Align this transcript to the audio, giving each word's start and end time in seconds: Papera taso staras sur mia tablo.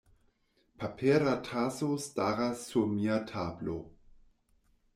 Papera 0.83 1.35
taso 1.49 1.91
staras 2.05 2.65
sur 2.71 2.89
mia 2.97 3.19
tablo. 3.33 3.77